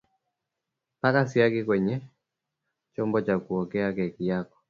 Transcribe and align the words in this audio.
Paka 1.01 1.23
siagi 1.29 1.61
kwenye 1.65 2.01
chombo 2.95 3.21
cha 3.21 3.39
kuokea 3.39 3.93
keki 3.93 4.27
yako 4.27 4.57